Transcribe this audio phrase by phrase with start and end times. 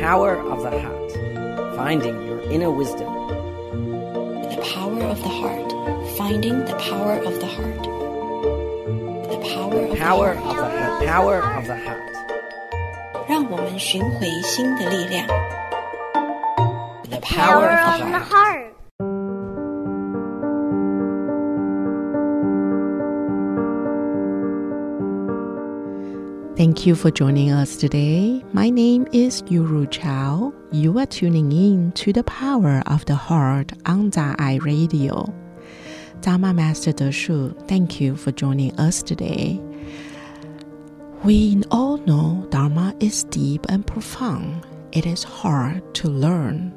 [0.00, 3.08] power of the heart, finding your inner wisdom.
[4.50, 5.72] The power of the heart,
[6.16, 7.82] finding the power of the heart.
[9.30, 11.00] The power of Power the of heart.
[11.00, 11.98] the, the power of the heart.
[13.28, 15.26] 让我们寻回心的力量。
[17.08, 18.65] The power power of of the the heart.
[26.87, 28.41] You for joining us today.
[28.53, 30.53] My name is Yuru Chao.
[30.71, 35.35] You are tuning in to the power of the heart on Zai Radio.
[36.21, 39.59] Dharma Master Deshu, thank you for joining us today.
[41.25, 44.65] We all know Dharma is deep and profound.
[44.93, 46.73] It is hard to learn.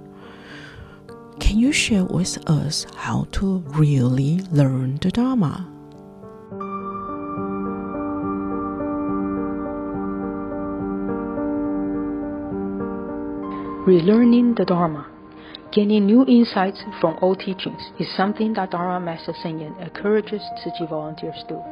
[1.38, 5.70] Can you share with us how to really learn the Dharma?
[13.86, 15.06] Relearning the Dharma.
[15.73, 20.70] Gaining new insights from old teachings is something that Dharma Master Cheng Yen encourages Tzu
[20.78, 21.55] Chi volunteers to.
[21.55, 21.62] Do.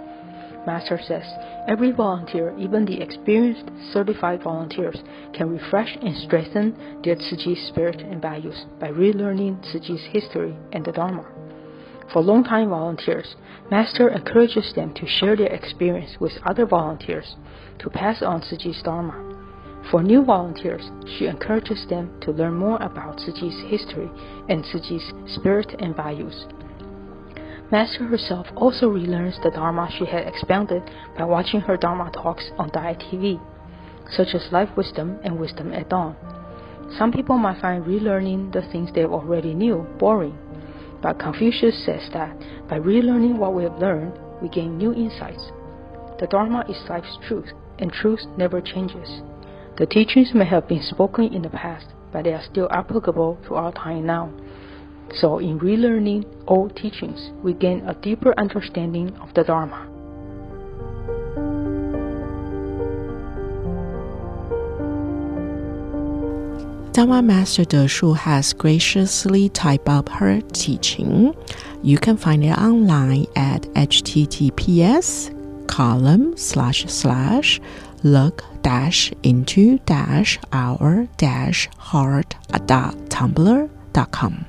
[0.67, 1.25] Master says
[1.69, 4.97] every volunteer, even the experienced certified volunteers,
[5.35, 10.57] can refresh and strengthen their Tzu Chi spirit and values by relearning Tzu Chi's history
[10.73, 11.27] and the Dharma.
[12.11, 13.37] For long-time volunteers,
[13.71, 17.37] Master encourages them to share their experience with other volunteers
[17.81, 19.38] to pass on Tzu Chi's Dharma.
[19.91, 24.11] For new volunteers, she encourages them to learn more about Chi's history
[24.51, 26.47] and Chi's spirit and values.
[27.71, 30.83] Master herself also relearns the Dharma she had expounded
[31.17, 33.41] by watching her Dharma talks on Da Ai TV,
[34.11, 36.15] such as Life Wisdom and Wisdom at Dawn.
[36.99, 40.37] Some people might find relearning the things they already knew boring,
[41.01, 42.37] but Confucius says that
[42.69, 45.51] by relearning what we have learned, we gain new insights.
[46.21, 49.23] The Dharma is life's truth, and truth never changes.
[49.79, 53.55] The teachings may have been spoken in the past, but they are still applicable to
[53.55, 54.29] our time now.
[55.21, 59.87] So, in relearning old teachings, we gain a deeper understanding of the Dharma.
[66.91, 71.37] Dharma Master Deshu has graciously typed up her teaching.
[71.85, 75.33] You can find it online at https
[75.69, 77.61] column slash slash
[78.03, 82.35] look dash into dash our dash heart
[82.67, 84.47] dot com.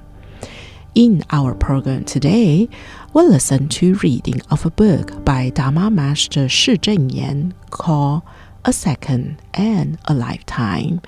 [0.96, 2.68] In our program today,
[3.14, 8.24] we'll listen to reading of a book by Dharma Master Shi Zhenyan called
[8.66, 11.02] A Second and a Lifetime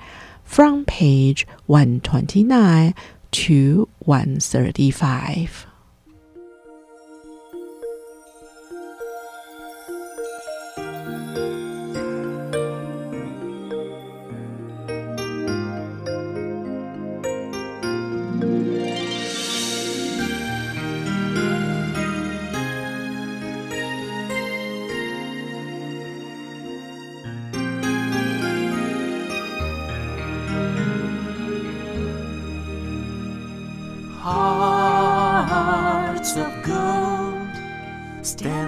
[0.44, 2.94] from page 129
[3.32, 5.66] to 135.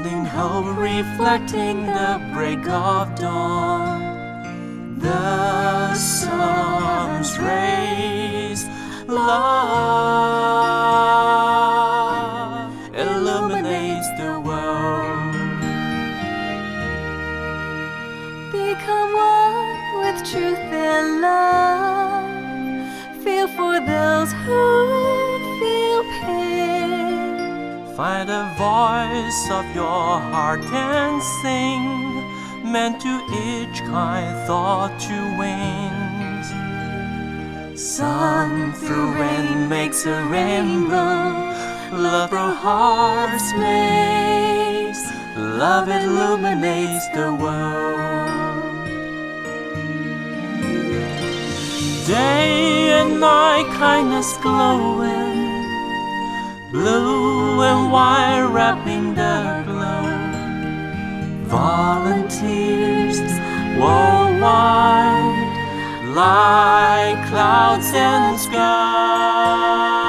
[0.05, 4.99] Standing hope, reflecting the break of dawn.
[4.99, 8.67] The sun's rays,
[9.09, 9.65] love
[12.95, 15.33] illuminates the world.
[18.53, 19.65] Become one
[20.01, 22.25] with truth and love.
[23.25, 24.84] Feel for those who
[27.97, 31.83] Find a voice of your heart can sing,
[32.73, 36.47] meant to each kind thought to wings.
[37.81, 41.53] Sun through rain makes a rainbow,
[41.93, 45.01] love our hearts makes,
[45.37, 48.29] love illuminates the world.
[52.09, 55.34] Day and night, kindness glowing,
[56.75, 60.03] blue and white wrapping the glow.
[61.47, 63.21] Volunteers
[63.79, 65.39] worldwide,
[66.17, 70.04] like clouds and sky.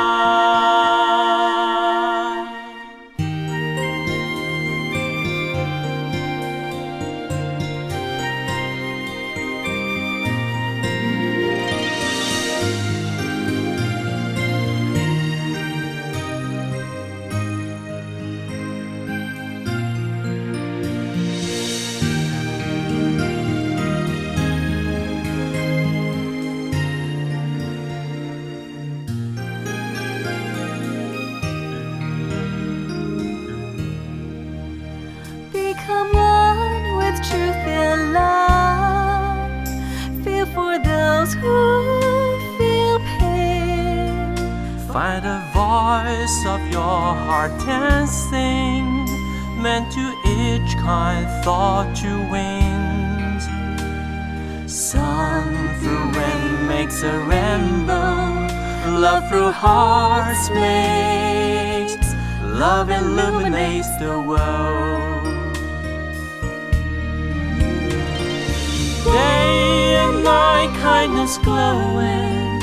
[35.86, 39.68] Come on with truth and love.
[40.24, 41.58] Feel for those who
[42.58, 44.36] feel pain.
[44.92, 49.06] Find a voice of your heart and sing.
[49.62, 53.44] Lend to each kind thought you wings.
[54.72, 55.44] Sun
[55.80, 58.16] through rain makes a rainbow.
[59.00, 62.14] Love through hearts makes.
[62.44, 65.05] Love illuminates the world.
[70.26, 72.60] Night, kindness glowing,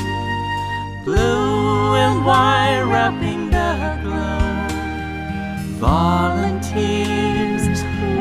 [1.05, 4.67] blue and white wrapping the glow.
[5.79, 7.65] Volunteers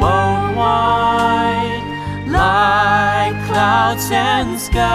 [0.00, 1.82] worldwide,
[2.28, 4.92] like clouds and sky.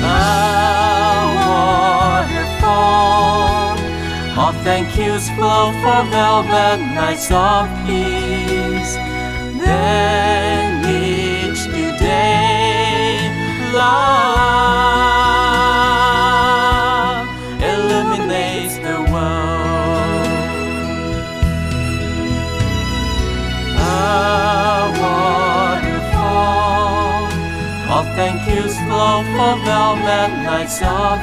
[0.00, 0.06] A
[2.68, 3.74] waterfall
[4.46, 8.57] of thank yous flow for velvet nights of peace.
[29.16, 31.16] For velvet nights of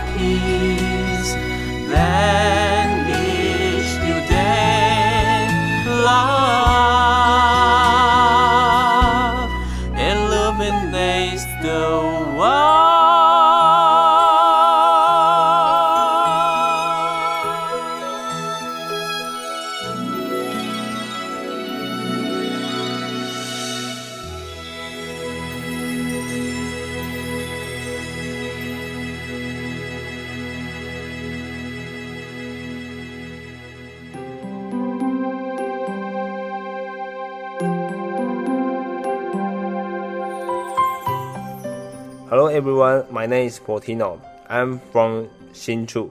[42.56, 44.22] everyone, my name is Portino.
[44.48, 46.10] I'm from Hsinchu.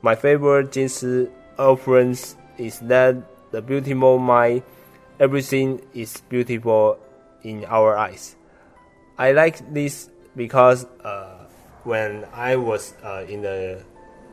[0.00, 1.28] My favorite Jing Si
[1.58, 3.16] reference is that
[3.50, 4.62] the beautiful mind,
[5.20, 6.98] everything is beautiful
[7.42, 8.36] in our eyes.
[9.18, 11.44] I like this because uh,
[11.84, 13.84] when I was uh, in the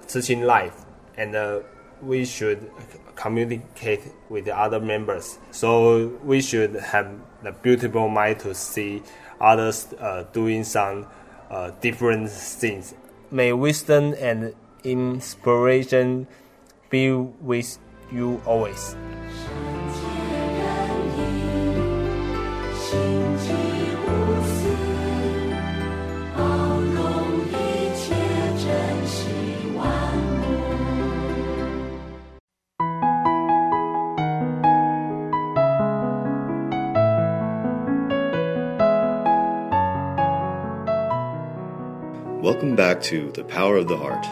[0.07, 0.85] teaching life
[1.17, 1.59] and uh,
[2.01, 2.71] we should
[3.15, 5.39] communicate with the other members.
[5.51, 7.11] So we should have
[7.43, 9.03] the beautiful mind to see
[9.41, 11.05] others uh, doing some
[11.53, 12.95] uh, different things.
[13.29, 16.27] May wisdom and inspiration
[16.89, 17.77] be with
[18.11, 18.95] you always.
[42.53, 44.27] Welcome back to The Power of the Heart.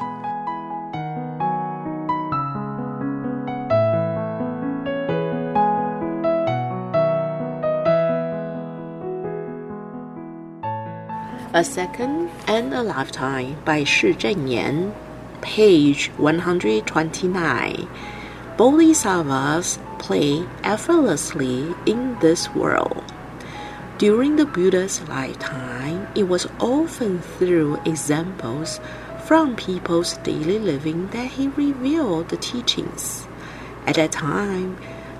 [11.56, 14.94] A Second and a Lifetime by Shi Zhenyan,
[15.42, 17.90] page 129.
[18.56, 23.04] Bodhisattvas play effortlessly in this world.
[24.01, 28.79] During the Buddha's lifetime, it was often through examples
[29.27, 33.27] from people's daily living that he revealed the teachings.
[33.86, 34.77] At that time,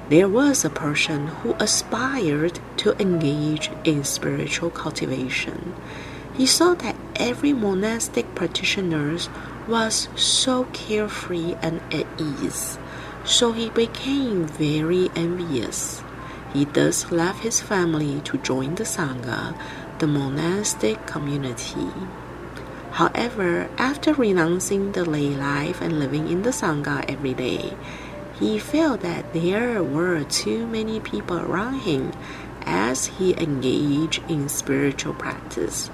[0.09, 5.75] there was a person who aspired to engage in spiritual cultivation.
[6.33, 9.15] He saw that every monastic practitioner
[9.67, 12.79] was so carefree and at ease,
[13.25, 16.01] so he became very envious.
[16.53, 19.55] He thus left his family to join the Sangha,
[20.00, 21.89] the monastic community.
[22.91, 27.74] However, after renouncing the lay life and living in the Sangha every day,
[28.38, 32.12] he felt that there were too many people around him
[32.63, 35.89] as he engaged in spiritual practice.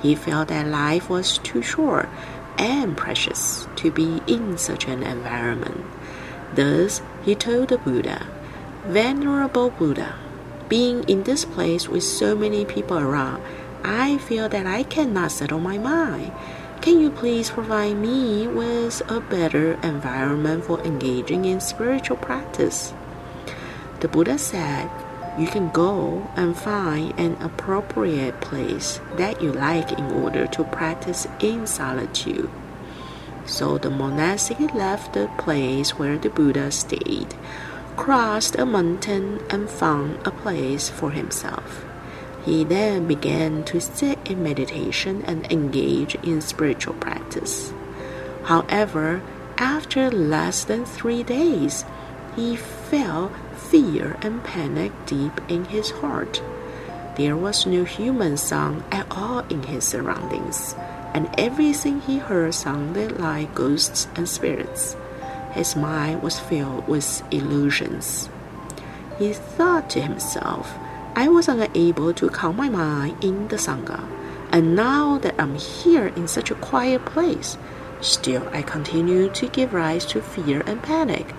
[0.00, 2.08] He felt that life was too short
[2.56, 5.84] and precious to be in such an environment.
[6.54, 8.26] Thus, he told the Buddha,
[8.86, 10.14] Venerable Buddha,
[10.70, 13.42] being in this place with so many people around,
[13.84, 16.32] I feel that I cannot settle my mind.
[16.80, 22.94] Can you please provide me with a better environment for engaging in spiritual practice?
[24.00, 24.90] The Buddha said,
[25.38, 31.28] You can go and find an appropriate place that you like in order to practice
[31.38, 32.48] in solitude.
[33.44, 37.34] So the monastic left the place where the Buddha stayed,
[37.96, 41.84] crossed a mountain, and found a place for himself.
[42.44, 47.72] He then began to sit in meditation and engage in spiritual practice.
[48.44, 49.22] However,
[49.58, 51.84] after less than three days,
[52.34, 56.42] he felt fear and panic deep in his heart.
[57.16, 60.74] There was no human sound at all in his surroundings,
[61.12, 64.96] and everything he heard sounded like ghosts and spirits.
[65.52, 68.28] His mind was filled with illusions.
[69.18, 70.72] He thought to himself,
[71.14, 74.08] I was unable to calm my mind in the Sangha,
[74.52, 77.58] and now that I'm here in such a quiet place,
[78.00, 81.34] still I continue to give rise to fear and panic.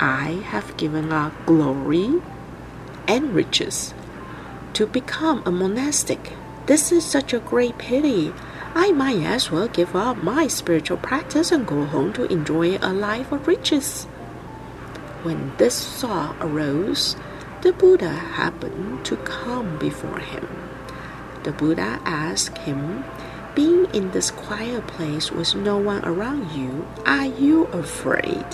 [0.00, 2.20] I have given up glory
[3.06, 3.94] and riches
[4.72, 6.32] to become a monastic.
[6.66, 8.32] This is such a great pity.
[8.78, 12.92] I might as well give up my spiritual practice and go home to enjoy a
[12.92, 14.04] life of riches.
[15.22, 17.16] When this thought arose,
[17.62, 20.46] the Buddha happened to come before him.
[21.44, 23.02] The Buddha asked him,
[23.54, 28.44] Being in this quiet place with no one around you, are you afraid?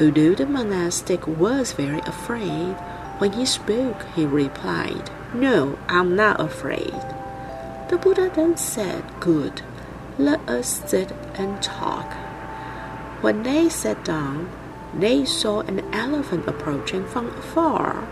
[0.00, 2.76] Although the monastic was very afraid,
[3.18, 7.17] when he spoke, he replied, No, I'm not afraid.
[7.88, 9.62] The Buddha then said, Good,
[10.18, 12.12] let us sit and talk.
[13.22, 14.50] When they sat down,
[14.92, 18.06] they saw an elephant approaching from afar.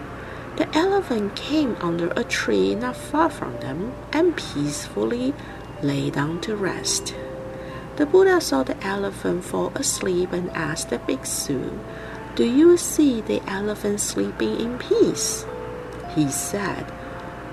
[0.56, 5.34] The elephant came under a tree not far from them and peacefully
[5.82, 7.14] lay down to rest.
[7.96, 11.78] The Buddha saw the elephant fall asleep and asked the bhikshu,
[12.34, 15.44] Do you see the elephant sleeping in peace?
[16.14, 16.90] He said,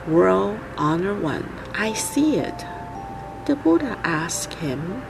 [0.07, 2.65] World Honor One, I see it.
[3.45, 5.01] The Buddha asked him,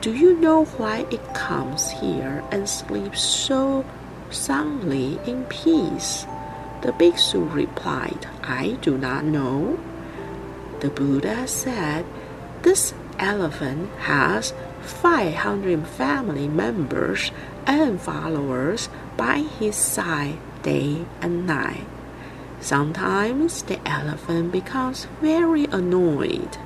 [0.00, 3.84] Do you know why it comes here and sleeps so
[4.30, 6.24] soundly in peace?
[6.80, 9.78] The bhikshu replied, I do not know.
[10.80, 12.06] The Buddha said,
[12.62, 17.32] This elephant has 500 family members
[17.66, 18.88] and followers
[19.18, 21.86] by his side day and night.
[22.60, 26.58] Sometimes the elephant becomes very annoyed.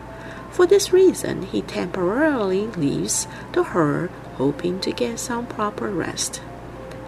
[0.50, 6.42] For this reason, he temporarily leaves the herd hoping to get some proper rest.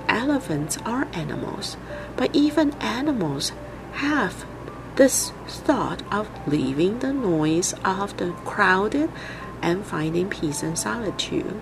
[0.09, 1.77] Elephants are animals,
[2.17, 3.53] but even animals
[3.95, 4.45] have
[4.97, 9.11] this thought of leaving the noise of the crowded
[9.61, 11.61] and finding peace and solitude.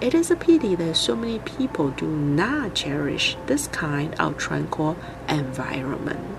[0.00, 4.96] It is a pity that so many people do not cherish this kind of tranquil
[5.28, 6.38] environment.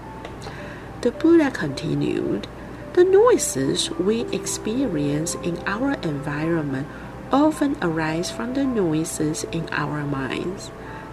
[1.02, 2.46] The Buddha continued
[2.94, 6.88] The noises we experience in our environment
[7.32, 10.70] often arise from the noises in our minds.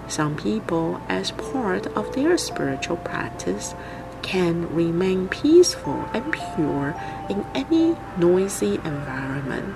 [0.06, 3.74] Some people, as part of their spiritual practice,
[4.20, 6.94] can remain peaceful and pure
[7.30, 9.74] in any noisy environment,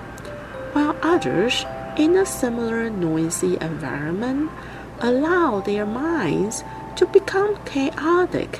[0.73, 1.65] while others,
[1.97, 4.51] in a similar noisy environment,
[4.99, 6.63] allow their minds
[6.97, 8.59] to become chaotic.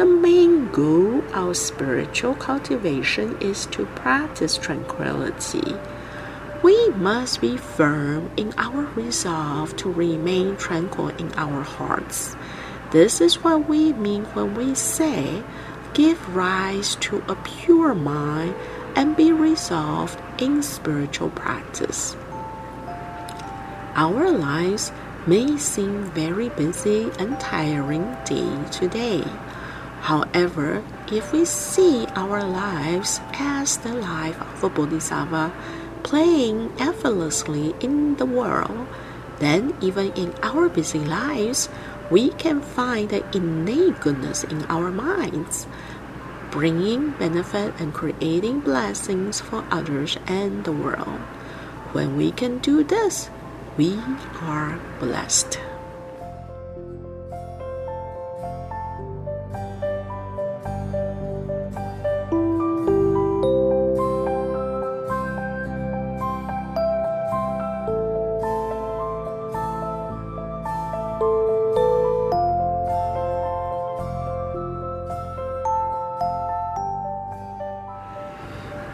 [0.00, 5.76] The main goal of spiritual cultivation is to practice tranquility.
[6.62, 12.34] We must be firm in our resolve to remain tranquil in our hearts.
[12.92, 15.42] This is what we mean when we say,
[15.92, 18.54] give rise to a pure mind
[18.96, 22.16] and be resolved in spiritual practice.
[23.96, 24.92] Our lives
[25.26, 29.24] may seem very busy and tiring day to day.
[30.00, 35.52] However, if we see our lives as the life of a bodhisattva
[36.02, 38.88] playing effortlessly in the world,
[39.38, 41.68] then even in our busy lives,
[42.10, 45.66] we can find the innate goodness in our minds,
[46.50, 51.20] bringing benefit and creating blessings for others and the world.
[51.92, 53.30] When we can do this,
[53.76, 53.98] we
[54.42, 55.60] are blessed.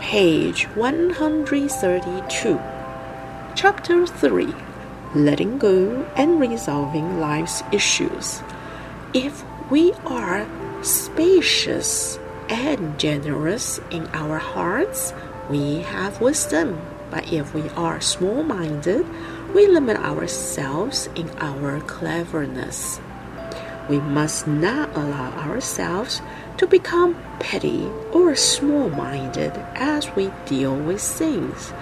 [0.06, 2.60] Page 132,
[3.56, 4.54] Chapter 3
[5.16, 8.40] Letting Go and Resolving Life's Issues.
[9.12, 10.46] If we are
[10.84, 15.12] spacious and generous in our hearts,
[15.50, 16.80] we have wisdom.
[17.10, 19.04] But if we are small minded,
[19.52, 23.00] we limit ourselves in our cleverness.
[23.88, 26.22] We must not allow ourselves
[26.58, 31.72] to become petty or small minded as we deal with things.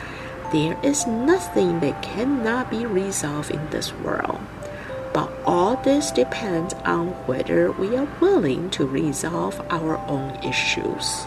[0.52, 4.40] There is nothing that cannot be resolved in this world.
[5.12, 11.26] But all this depends on whether we are willing to resolve our own issues.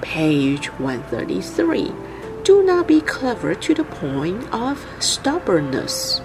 [0.00, 1.92] Page 133.
[2.44, 6.22] Do not be clever to the point of stubbornness.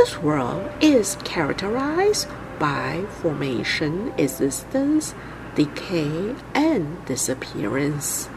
[0.00, 2.26] This world is characterized
[2.58, 5.14] by formation, existence,
[5.54, 8.30] decay, and disappearance.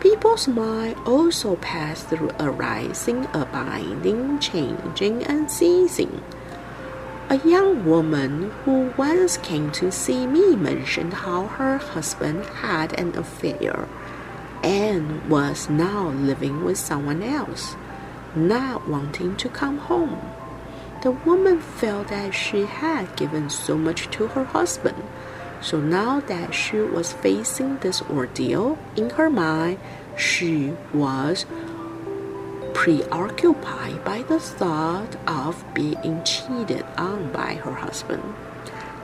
[0.00, 6.22] People's mind also pass through arising, abiding, changing, and ceasing.
[7.30, 13.16] A young woman who once came to see me mentioned how her husband had an
[13.16, 13.88] affair
[14.62, 17.76] and was now living with someone else,
[18.36, 20.20] not wanting to come home.
[21.00, 25.04] The woman felt that she had given so much to her husband.
[25.60, 29.78] So now that she was facing this ordeal in her mind,
[30.16, 31.46] she was
[32.74, 38.22] preoccupied by the thought of being cheated on by her husband.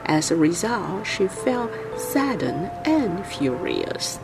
[0.05, 4.19] As a result, she felt saddened and furious.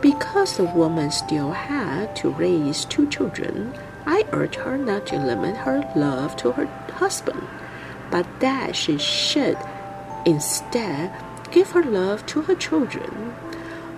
[0.00, 3.74] Because the woman still had to raise two children,
[4.06, 7.46] I urged her not to limit her love to her husband,
[8.10, 9.58] but that she should
[10.26, 11.10] instead
[11.50, 13.34] give her love to her children.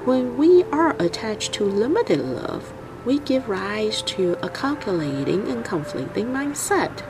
[0.05, 2.73] When we are attached to limited love,
[3.05, 7.03] we give rise to a calculating and conflicting mindset.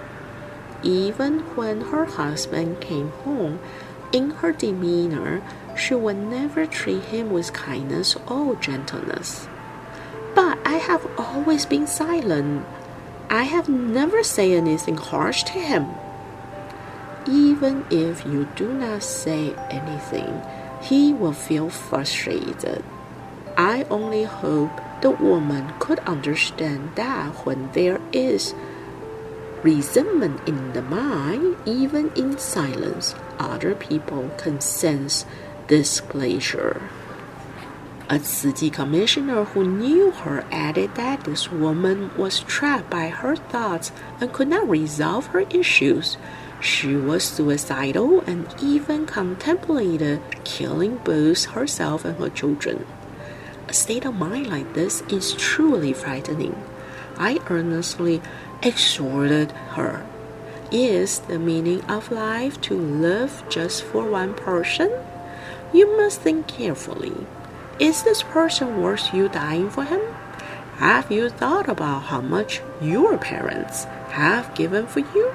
[0.82, 3.58] Even when her husband came home,
[4.12, 5.42] in her demeanor,
[5.76, 9.48] she would never treat him with kindness or gentleness.
[10.34, 12.64] But I have always been silent.
[13.28, 15.88] I have never said anything harsh to him.
[17.26, 20.42] Even if you do not say anything,
[20.80, 22.84] he will feel frustrated.
[23.56, 28.54] I only hope the woman could understand that when there is
[29.62, 35.26] resentment in the mind, even in silence, other people can sense
[35.66, 36.88] displeasure.
[38.08, 43.90] A city commissioner who knew her added that this woman was trapped by her thoughts
[44.20, 46.16] and could not resolve her issues.
[46.60, 52.86] She was suicidal and even contemplated killing both herself and her children.
[53.68, 56.54] A state of mind like this is truly frightening.
[57.18, 58.22] I earnestly
[58.62, 60.06] exhorted her.
[60.70, 64.92] Is the meaning of life to live just for one person?
[65.72, 67.26] You must think carefully.
[67.78, 70.00] Is this person worth you dying for him?
[70.78, 75.34] Have you thought about how much your parents have given for you?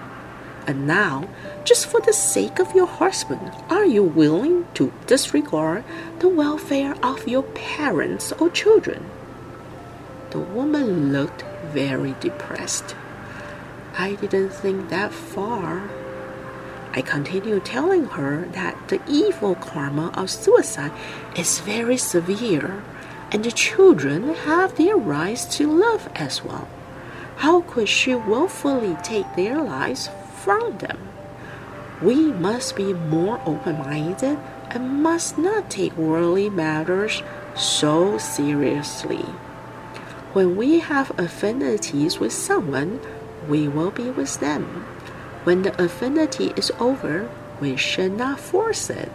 [0.66, 1.30] And now,
[1.66, 5.84] just for the sake of your husband, are you willing to disregard
[6.18, 9.06] the welfare of your parents or children?
[10.32, 12.96] The woman looked very depressed.
[13.96, 15.90] I didn't think that far.
[16.94, 20.92] I continued telling her that the evil karma of suicide
[21.36, 22.84] is very severe
[23.32, 26.68] and the children have their rights to live as well.
[27.38, 30.10] How could she willfully take their lives
[30.42, 30.98] from them.
[32.02, 34.40] We must be more open minded
[34.72, 37.22] and must not take worldly matters
[37.56, 39.26] so seriously.
[40.34, 43.00] When we have affinities with someone,
[43.48, 44.86] we will be with them.
[45.44, 49.12] When the affinity is over, we should not force it.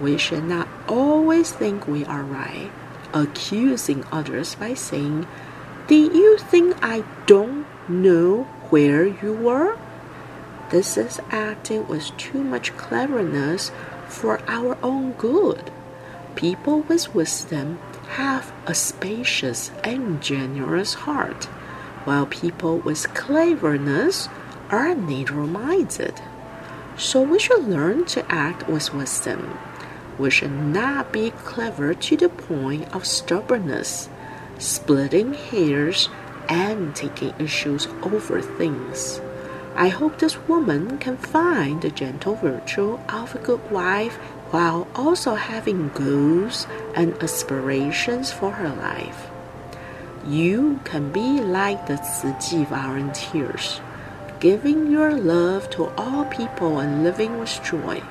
[0.00, 2.70] We should not always think we are right,
[3.14, 5.26] accusing others by saying,
[5.86, 9.78] Did you think I don't know where you were?
[10.70, 13.72] This is acting with too much cleverness
[14.06, 15.70] for our own good.
[16.36, 17.78] People with wisdom
[18.10, 21.44] have a spacious and generous heart,
[22.04, 24.28] while people with cleverness
[24.70, 26.20] are narrow minded.
[26.96, 29.58] So we should learn to act with wisdom.
[30.18, 34.08] We should not be clever to the point of stubbornness,
[34.58, 36.08] splitting hairs,
[36.48, 39.20] and taking issues over things.
[39.76, 44.16] I hope this woman can find the gentle virtue of a good wife
[44.50, 49.30] while also having goals and aspirations for her life.
[50.26, 53.80] You can be like the Tzu volunteers,
[54.40, 58.02] giving your love to all people and living with joy.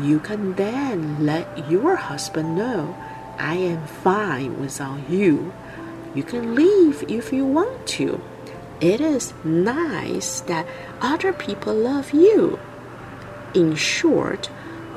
[0.00, 2.96] You can then let your husband know,
[3.38, 5.52] I am fine without you.
[6.14, 8.20] You can leave if you want to.
[8.80, 10.66] It is nice that
[11.00, 12.58] other people love you.
[13.54, 14.50] In short,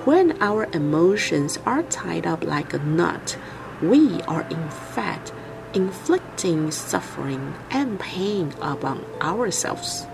[0.04, 3.38] When our emotions are tied up like a knot,
[3.84, 5.32] we are in fact
[5.76, 10.08] inflicting suffering and pain upon ourselves.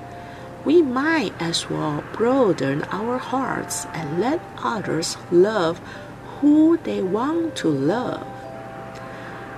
[0.68, 5.80] We might as well broaden our hearts and let others love
[6.42, 8.28] who they want to love.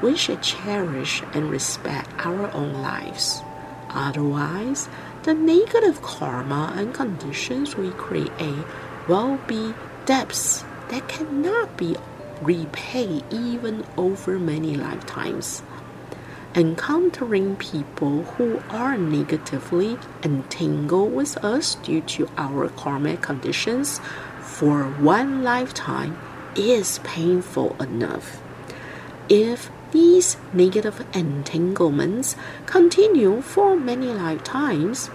[0.03, 3.41] We should cherish and respect our own lives.
[3.89, 4.87] Otherwise,
[5.23, 8.67] the negative karma and conditions we create
[9.07, 9.73] will be
[10.05, 11.95] debts that cannot be
[12.39, 15.63] repaid even over many lifetimes.
[16.55, 24.01] Encountering people who are negatively entangled with us due to our karmic conditions
[24.41, 26.17] for one lifetime
[26.55, 28.41] is painful enough.
[29.29, 32.35] If these negative entanglements
[32.65, 35.07] continue for many lifetimes,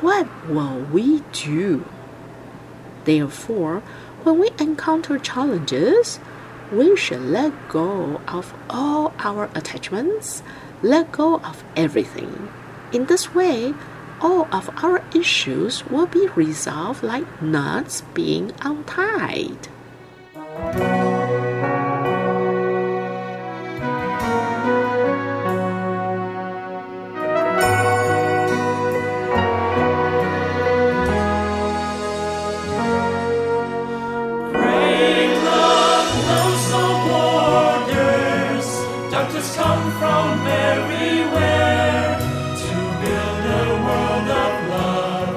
[0.00, 1.84] what will we do?
[3.04, 3.84] Therefore,
[4.24, 6.18] when we encounter challenges,
[6.72, 10.42] we should let go of all our attachments,
[10.82, 12.52] let go of everything.
[12.92, 13.74] In this way,
[14.20, 19.68] all of our issues will be resolved like knots being untied.
[39.36, 42.18] Doctors come from everywhere
[42.56, 45.28] to build a world of love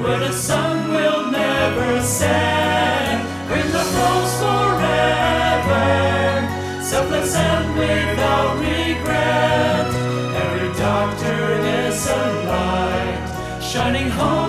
[0.00, 3.20] where the sun will never set.
[3.46, 5.84] Great the flows forever,
[6.82, 9.86] selfless and without regret.
[10.42, 14.45] Every doctor is a light, shining hope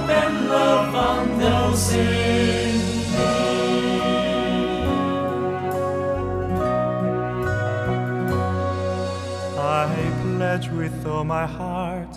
[10.47, 12.13] pledge with all my heart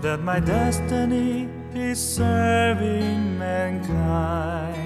[0.00, 4.78] that my destiny is serving mankind.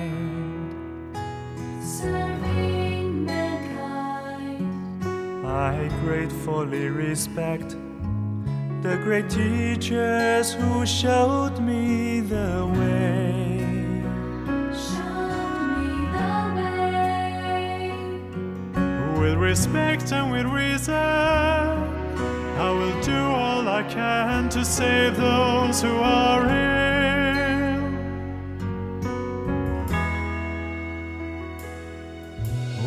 [1.83, 4.65] Serving mankind.
[5.47, 7.77] I gratefully respect
[8.83, 13.59] the great teachers who showed me the way.
[14.89, 15.27] Show
[15.81, 17.93] me the way.
[19.21, 21.74] With respect and with reason,
[22.57, 26.85] I will do all I can to save those who are ill.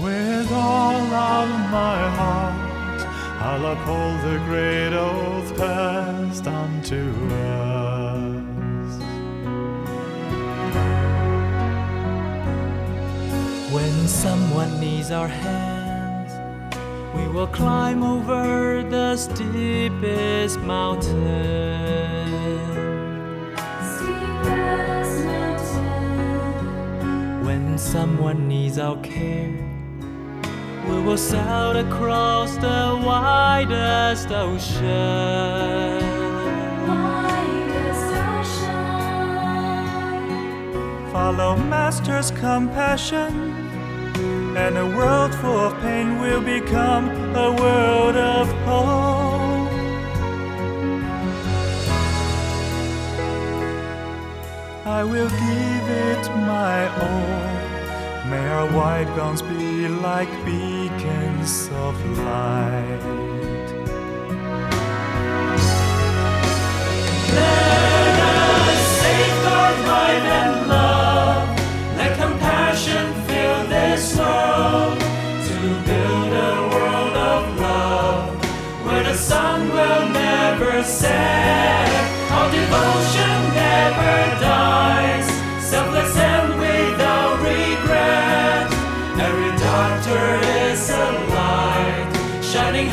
[0.02, 3.02] With all of my heart,
[3.42, 7.02] I'll uphold the great oath passed on to
[7.36, 8.94] us.
[13.74, 15.77] When someone needs our hands,
[17.28, 21.14] we will climb over the steepest mountain.
[23.84, 26.66] Steepest mountain.
[27.46, 29.52] When someone needs our care,
[30.88, 36.00] we will sail across the widest ocean.
[36.88, 38.72] Widest ocean.
[41.12, 43.57] Follow Master's compassion,
[44.58, 49.72] and a world full of pain will become a world of hope.
[55.00, 58.30] I will give it my all.
[58.30, 63.04] May our white gowns be like beacons of light.
[67.38, 71.07] Let us safeguard light and love.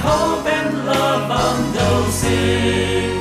[0.06, 3.13] Hope and love on those in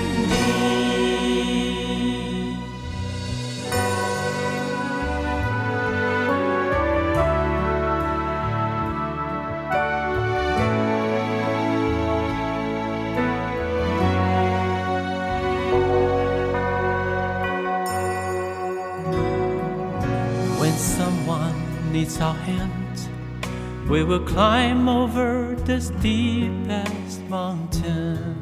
[22.03, 23.07] needs our hands,
[23.89, 28.35] we will climb over the steepest mountain.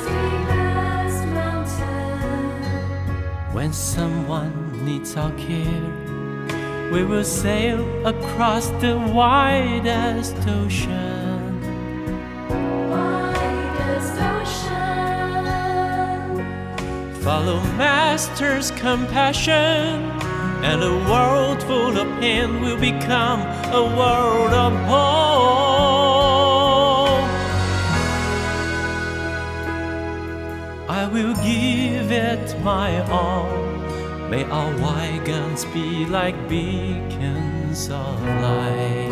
[0.00, 2.64] Steepest mountain.
[3.54, 5.92] When someone needs our care,
[6.90, 11.60] We will sail across the widest ocean.
[12.88, 15.84] Widest ocean.
[17.20, 20.18] Follow Master's compassion,
[20.62, 23.40] and a world full of pain will become
[23.72, 25.58] a world of hope.
[30.88, 33.68] I will give it my all.
[34.28, 39.07] May our wagons be like beacons of light.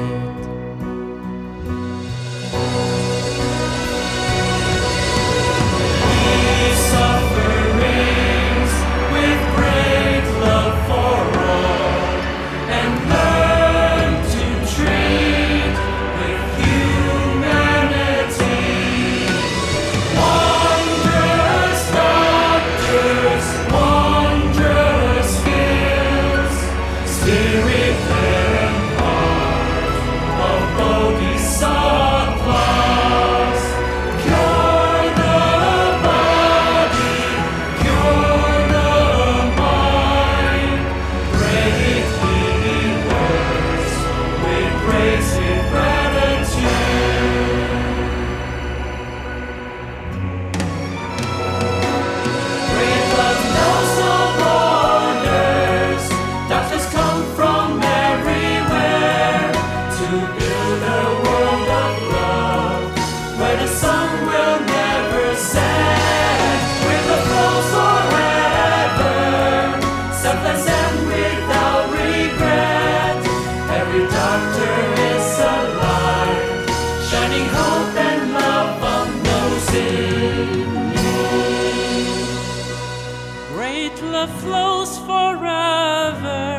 [84.41, 86.55] Flows forever,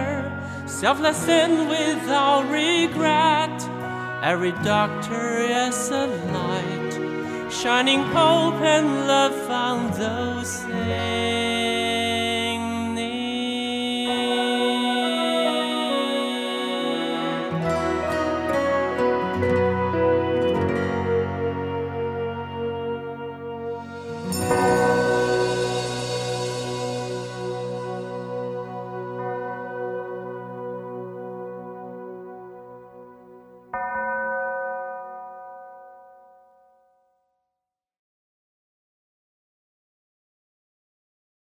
[0.66, 3.58] selfless and without regret.
[4.22, 6.06] Every doctor is a
[6.38, 6.94] light,
[7.52, 11.47] shining hope and love on those in